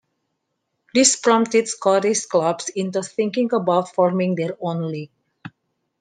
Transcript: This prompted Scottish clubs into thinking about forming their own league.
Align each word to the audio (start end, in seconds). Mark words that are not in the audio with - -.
This 0.95 1.15
prompted 1.15 1.67
Scottish 1.67 2.25
clubs 2.25 2.69
into 2.69 3.03
thinking 3.03 3.53
about 3.53 3.93
forming 3.93 4.33
their 4.33 4.57
own 4.59 4.91
league. 4.91 5.11